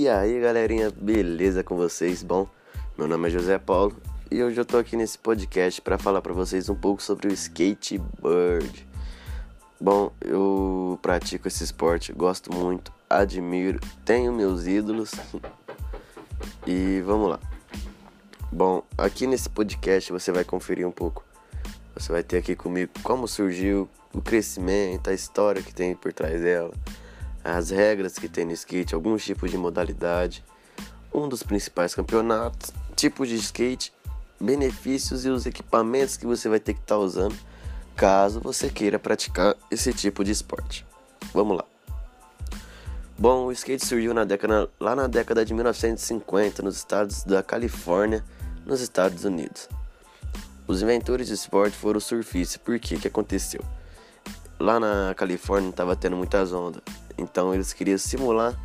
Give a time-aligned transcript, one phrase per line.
[0.00, 2.22] E aí galerinha, beleza com vocês?
[2.22, 2.48] Bom,
[2.96, 3.94] meu nome é José Paulo
[4.30, 7.32] e hoje eu tô aqui nesse podcast para falar para vocês um pouco sobre o
[7.34, 8.88] skateboard.
[9.78, 15.10] Bom, eu pratico esse esporte, gosto muito, admiro, tenho meus ídolos
[16.66, 17.40] e vamos lá.
[18.50, 21.22] Bom, aqui nesse podcast você vai conferir um pouco.
[21.94, 26.40] Você vai ter aqui comigo como surgiu o crescimento, a história que tem por trás
[26.40, 26.72] dela
[27.42, 30.44] as regras que tem no skate, alguns tipos de modalidade,
[31.12, 33.92] um dos principais campeonatos, tipos de skate,
[34.40, 37.36] benefícios e os equipamentos que você vai ter que estar tá usando
[37.96, 40.86] caso você queira praticar esse tipo de esporte.
[41.34, 41.64] Vamos lá.
[43.18, 48.24] Bom, o skate surgiu na década, lá na década de 1950 nos estados da Califórnia,
[48.64, 49.68] nos Estados Unidos.
[50.66, 52.56] Os inventores do esporte foram surfistas.
[52.56, 52.94] Por quê?
[52.94, 53.60] O que aconteceu?
[54.58, 56.80] Lá na Califórnia estava tendo muitas ondas
[57.20, 58.58] então eles queriam simular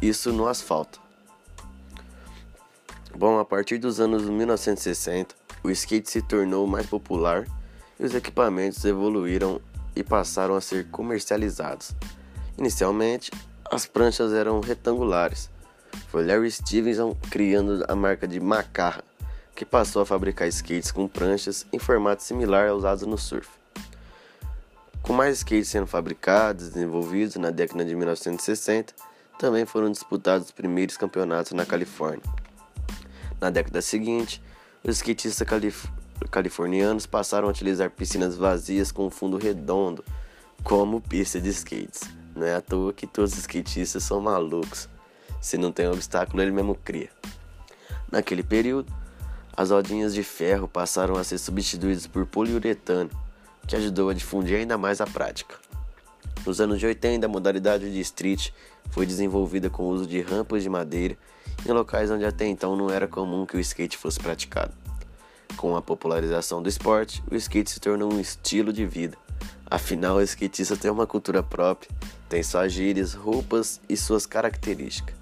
[0.00, 1.00] isso no asfalto.
[3.14, 7.46] Bom, a partir dos anos 1960, o skate se tornou mais popular
[7.98, 9.60] e os equipamentos evoluíram
[9.94, 11.94] e passaram a ser comercializados.
[12.56, 13.30] Inicialmente,
[13.70, 15.50] as pranchas eram retangulares.
[16.08, 19.04] Foi Larry Stevenson criando a marca de Macarra,
[19.54, 23.59] que passou a fabricar skates com pranchas em formato similar aos usados no surf.
[25.02, 28.94] Com mais skates sendo fabricados e desenvolvidos na década de 1960,
[29.38, 32.22] também foram disputados os primeiros campeonatos na Califórnia.
[33.40, 34.42] Na década seguinte,
[34.84, 35.88] os skatistas calif
[36.30, 40.04] californianos passaram a utilizar piscinas vazias com fundo redondo
[40.62, 42.02] como pista de skates.
[42.36, 44.88] Não é à toa que todos os skatistas são malucos.
[45.40, 47.08] Se não tem obstáculo, ele mesmo cria.
[48.12, 48.92] Naquele período,
[49.56, 53.10] as rodinhas de ferro passaram a ser substituídas por poliuretano
[53.66, 55.56] que ajudou a difundir ainda mais a prática.
[56.46, 58.50] Nos anos de 80, a modalidade de street
[58.90, 61.16] foi desenvolvida com o uso de rampas de madeira
[61.66, 64.72] em locais onde até então não era comum que o skate fosse praticado.
[65.56, 69.16] Com a popularização do esporte, o skate se tornou um estilo de vida.
[69.66, 71.90] Afinal, o skatista tem uma cultura própria,
[72.28, 75.14] tem suas gírias, roupas e suas características.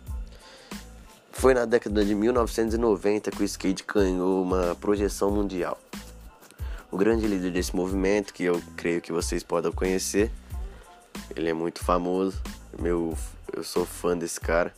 [1.33, 5.79] Foi na década de 1990 que o skate ganhou uma projeção mundial.
[6.91, 10.31] O grande líder desse movimento, que eu creio que vocês podem conhecer,
[11.37, 12.41] ele é muito famoso,
[12.79, 13.17] meu,
[13.53, 14.73] eu sou fã desse cara,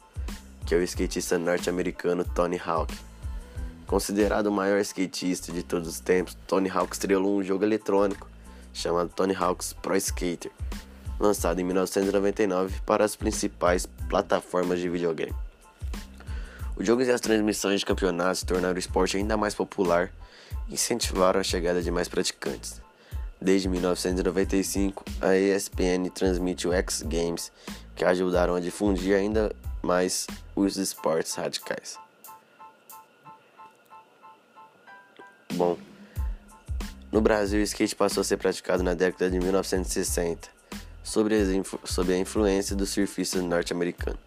[0.67, 2.93] que é o skatista norte-americano Tony Hawk.
[3.87, 8.29] Considerado o maior skatista de todos os tempos, Tony Hawk estrelou um jogo eletrônico
[8.73, 10.51] chamado Tony Hawk's Pro Skater,
[11.19, 15.35] lançado em 1999 para as principais plataformas de videogame.
[16.77, 20.11] Os jogos e as transmissões de campeonatos tornaram o esporte ainda mais popular
[20.69, 22.81] incentivaram a chegada de mais praticantes.
[23.41, 27.51] Desde 1995, a ESPN transmite o X Games,
[27.97, 29.51] que ajudaram a difundir ainda
[29.83, 31.99] mais os esportes radicais.
[35.55, 35.77] Bom,
[37.11, 40.49] no Brasil, o skate passou a ser praticado na década de 1960,
[41.03, 44.21] sob a, influência dos surfistas norte-americanos.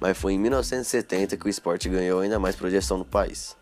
[0.00, 3.54] Mas foi em 1970 que o esporte ganhou ainda mais projeção no país.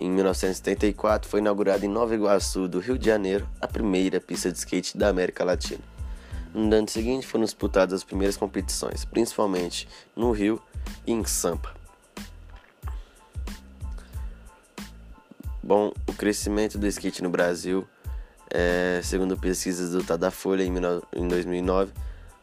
[0.00, 4.58] Em 1974 foi inaugurada em Nova Iguaçu, do Rio de Janeiro, a primeira pista de
[4.58, 5.82] skate da América Latina.
[6.54, 10.62] No ano seguinte foram disputadas as primeiras competições, principalmente no Rio
[11.04, 11.74] e em Sampa.
[15.60, 17.86] Bom, o crescimento do skate no Brasil,
[18.50, 21.92] é, segundo pesquisas do Tadafolha em 2009,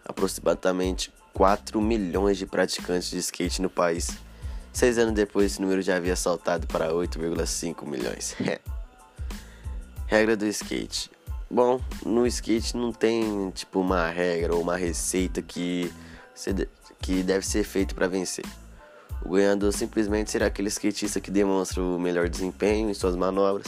[0.04, 4.10] aproximadamente 4 milhões de praticantes de skate no país
[4.76, 8.36] Seis anos depois, esse número já havia saltado para 8,5 milhões.
[10.06, 11.10] regra do skate.
[11.50, 15.90] Bom, no skate não tem tipo uma regra ou uma receita que,
[17.00, 18.44] que deve ser feito para vencer.
[19.24, 23.68] O ganhador simplesmente será aquele skatista que demonstra o melhor desempenho em suas manobras,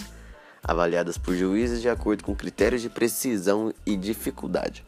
[0.62, 4.84] avaliadas por juízes de acordo com critérios de precisão e dificuldade.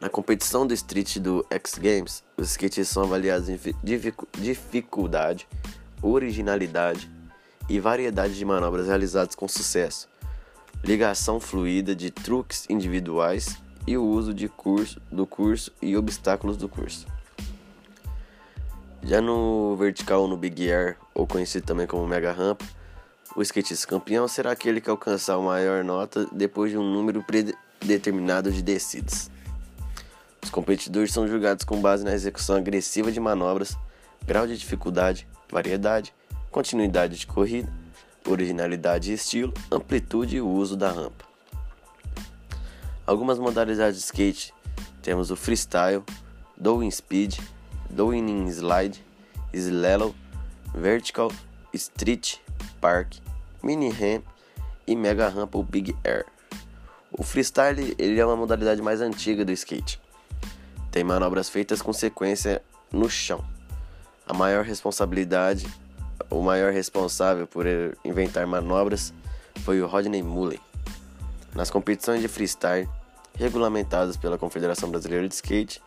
[0.00, 3.60] Na competição do Street do X Games, os skatistas são avaliados em
[4.38, 5.46] dificuldade,
[6.00, 7.10] originalidade
[7.68, 10.08] e variedade de manobras realizadas com sucesso,
[10.82, 16.66] ligação fluida de truques individuais e o uso de curso, do curso e obstáculos do
[16.66, 17.06] curso.
[19.02, 22.62] Já no vertical no Big Air, ou conhecido também como Mega Ramp,
[23.36, 28.50] o skatista campeão será aquele que alcançar a maior nota depois de um número predeterminado
[28.50, 29.30] de descidas.
[30.42, 33.76] Os competidores são julgados com base na execução agressiva de manobras,
[34.26, 36.14] grau de dificuldade, variedade,
[36.50, 37.72] continuidade de corrida,
[38.26, 41.24] originalidade e estilo, amplitude e uso da rampa.
[43.06, 44.54] Algumas modalidades de skate
[45.02, 46.02] temos o freestyle,
[46.56, 47.38] doing speed,
[47.90, 49.10] doing slide
[49.52, 50.12] slalom,
[50.74, 51.32] vertical,
[51.74, 52.36] street,
[52.80, 53.16] park,
[53.62, 54.24] mini ramp
[54.86, 56.24] e mega ramp ou big air.
[57.12, 60.00] O freestyle ele é uma modalidade mais antiga do skate.
[60.90, 63.44] Tem manobras feitas com sequência no chão.
[64.26, 65.66] A maior responsabilidade,
[66.28, 67.64] o maior responsável por
[68.04, 69.12] inventar manobras
[69.64, 70.60] foi o Rodney Mullen.
[71.54, 72.88] Nas competições de freestyle,
[73.34, 75.82] regulamentadas pela Confederação Brasileira de Skate,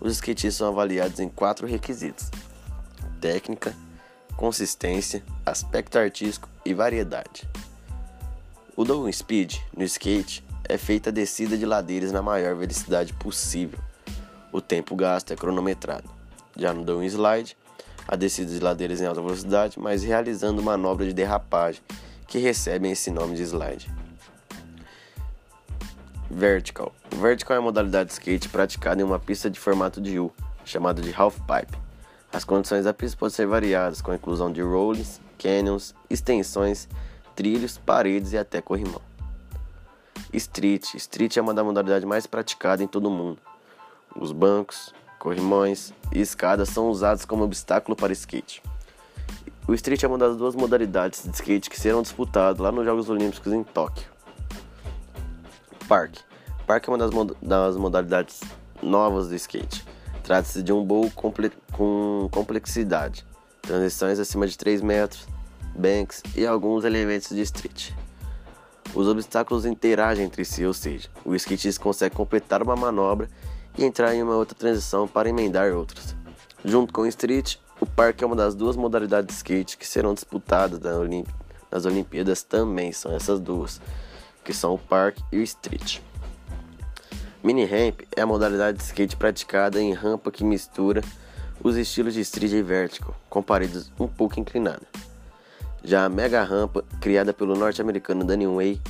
[0.00, 2.30] os skatistas são avaliados em quatro requisitos:
[3.20, 3.74] técnica,
[4.36, 7.48] consistência, aspecto artístico e variedade.
[8.76, 13.78] O down speed no skate é feita a descida de ladeiras na maior velocidade possível.
[14.54, 16.08] O tempo gasto é cronometrado.
[16.56, 17.56] Já no down slide,
[18.06, 21.82] a descida de ladeiras em alta velocidade, mas realizando manobra de derrapagem,
[22.28, 23.92] que recebem esse nome de slide.
[26.30, 26.94] Vertical.
[27.16, 30.32] vertical é a modalidade de skate praticada em uma pista de formato de U,
[30.64, 31.76] chamada de half pipe.
[32.32, 36.88] As condições da pista podem ser variadas, com a inclusão de rollings, canyons, extensões,
[37.34, 39.02] trilhos, paredes e até corrimão.
[40.32, 40.94] Street.
[40.94, 43.40] Street é uma das modalidades mais praticadas em todo o mundo.
[44.18, 48.62] Os bancos, corrimões e escadas são usados como obstáculo para skate.
[49.66, 53.08] O street é uma das duas modalidades de skate que serão disputadas lá nos Jogos
[53.08, 54.06] Olímpicos em Tóquio.
[55.88, 56.16] Park.
[56.66, 58.40] Park é uma das, mod das modalidades
[58.82, 59.84] novas do skate.
[60.22, 63.26] Trata-se de um bowl comple com complexidade,
[63.62, 65.26] transições acima de 3 metros,
[65.74, 67.92] banks e alguns elementos de street.
[68.94, 73.28] Os obstáculos interagem entre si, ou seja, o skatista consegue completar uma manobra
[73.76, 76.14] e entrar em uma outra transição para emendar outras.
[76.64, 80.14] Junto com o street, o parque é uma das duas modalidades de skate que serão
[80.14, 80.80] disputadas
[81.70, 83.80] nas Olimpíadas também, são essas duas,
[84.44, 86.00] que são o parque e o street.
[87.42, 91.02] Mini ramp é a modalidade de skate praticada em rampa que mistura
[91.62, 94.86] os estilos de street e vertical, com paredes um pouco inclinadas.
[95.82, 98.80] Já a mega rampa, criada pelo norte-americano Danny Way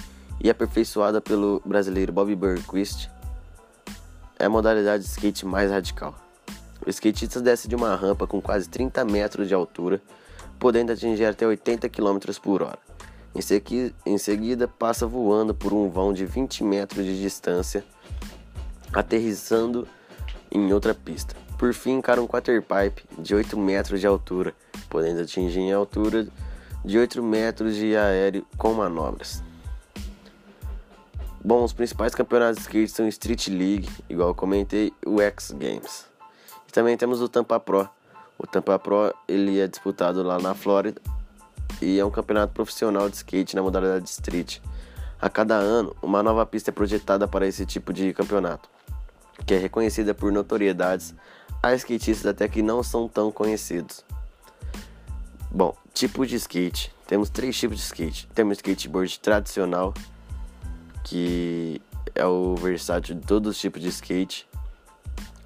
[0.41, 3.11] e aperfeiçoada pelo brasileiro Bobby Burquist,
[4.39, 6.15] é a modalidade de skate mais radical.
[6.87, 10.03] O skatista desce de uma rampa com quase 30 metros de altura,
[10.59, 12.79] podendo atingir até 80 km por hora.
[13.35, 17.85] Em, segui em seguida, passa voando por um vão de 20 metros de distância,
[18.93, 19.89] aterrissando
[20.51, 21.35] em outra pista.
[21.59, 24.55] Por fim, encara um quarterpipe de 8 metros de altura,
[24.89, 26.27] podendo atingir em altura
[26.85, 29.43] de 8 metros de aéreo com manobras.
[31.47, 36.07] Bom, os principais campeonatos de skate são Street League, igual eu comentei, o X Games.
[36.67, 37.87] E também temos o Tampa Pro.
[38.39, 41.03] O Tampa Pro ele é disputado lá na Flórida
[41.83, 44.61] e é um campeonato profissional de skate na modalidade street.
[45.21, 48.67] A cada ano, uma nova pista é projetada para esse tipo de campeonato,
[49.45, 51.15] que é reconhecida por notoriedades
[51.63, 54.03] a skatistas até que não são tão conhecidos.
[55.51, 56.91] Bom, tipo de skate.
[57.07, 58.29] Temos três tipos de skate.
[58.35, 59.93] Temos skateboard tradicional,
[61.05, 61.81] que
[62.15, 64.49] é o versátil de todos os tipos de skate.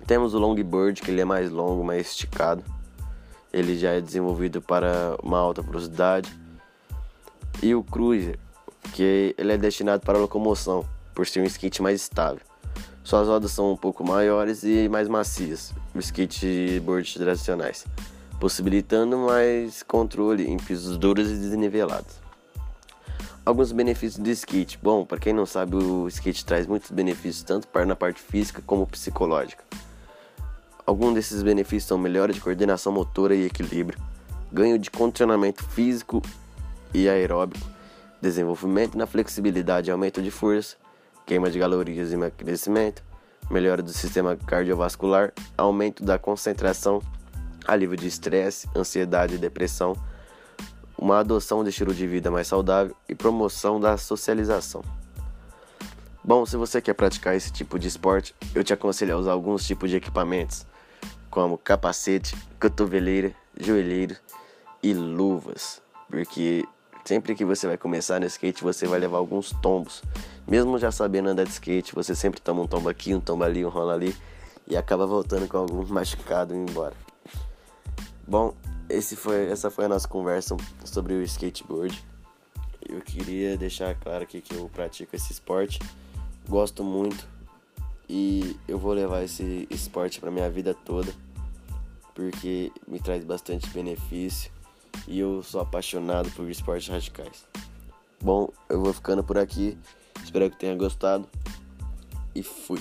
[0.07, 2.65] Temos o longboard, que ele é mais longo, mais esticado.
[3.53, 6.35] Ele já é desenvolvido para uma alta velocidade.
[7.63, 8.39] E o cruiser,
[8.95, 12.41] que ele é destinado para locomoção, por ser um skate mais estável.
[13.05, 17.85] Suas rodas são um pouco maiores e mais macias, os skateboards tradicionais
[18.39, 22.28] possibilitando mais controle em pisos duros e desnivelados.
[23.49, 24.79] Alguns benefícios do skate.
[24.83, 28.87] Bom, para quem não sabe, o skate traz muitos benefícios tanto na parte física como
[28.87, 29.65] psicológica.
[30.85, 33.99] Alguns desses benefícios são melhora de coordenação motora e equilíbrio,
[34.53, 36.21] ganho de condicionamento físico
[36.93, 37.67] e aeróbico,
[38.21, 40.77] desenvolvimento na flexibilidade e aumento de força,
[41.25, 43.03] queima de calorias e emagrecimento,
[43.51, 47.01] melhora do sistema cardiovascular, aumento da concentração
[47.67, 49.97] alívio de estresse, ansiedade e depressão,
[50.99, 54.83] uma adoção de estilo de vida mais saudável e promoção da socialização.
[56.25, 59.65] Bom, se você quer praticar esse tipo de esporte, eu te aconselho a usar alguns
[59.65, 60.67] tipos de equipamentos,
[61.31, 64.17] como capacete, cotoveleira, joelheiro
[64.83, 66.67] e luvas, porque
[67.05, 70.03] sempre que você vai começar no skate, você vai levar alguns tombos.
[70.47, 73.65] Mesmo já sabendo andar de skate, você sempre toma um tombo aqui, um tombo ali,
[73.65, 74.15] um rola ali
[74.67, 76.95] e acaba voltando com algum machucado e embora.
[78.27, 78.55] Bom,
[78.89, 82.03] esse foi, essa foi a nossa conversa sobre o skateboard.
[82.89, 85.79] Eu queria deixar claro aqui que eu pratico esse esporte,
[86.49, 87.27] gosto muito
[88.09, 91.13] e eu vou levar esse esporte para minha vida toda,
[92.15, 94.51] porque me traz bastante benefício
[95.07, 97.47] e eu sou apaixonado por esportes radicais.
[98.21, 99.79] Bom, eu vou ficando por aqui.
[100.25, 101.29] Espero que tenha gostado
[102.35, 102.81] e fui.